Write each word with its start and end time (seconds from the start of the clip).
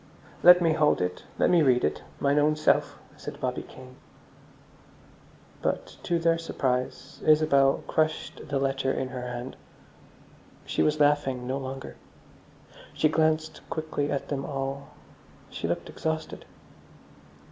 "Let 0.41 0.63
me 0.63 0.73
hold 0.73 0.99
it. 0.99 1.25
Let 1.37 1.51
me 1.51 1.61
read 1.61 1.83
it, 1.83 2.01
mine 2.19 2.39
own 2.39 2.55
self," 2.55 2.97
said 3.17 3.39
Bobby 3.39 3.61
Kane. 3.61 3.97
But, 5.61 5.97
to 6.01 6.17
their 6.17 6.39
surprise, 6.39 7.21
Isabel 7.23 7.83
crushed 7.85 8.47
the 8.49 8.57
letter 8.57 8.91
in 8.91 9.09
her 9.09 9.21
hand. 9.21 9.57
She 10.65 10.81
was 10.81 10.99
laughing 10.99 11.45
no 11.45 11.59
longer. 11.59 11.97
She 12.95 13.09
glanced 13.09 13.61
quickly 13.69 14.11
at 14.11 14.29
them 14.29 14.43
all; 14.43 14.89
she 15.51 15.67
looked 15.67 15.87
exhausted. 15.87 16.45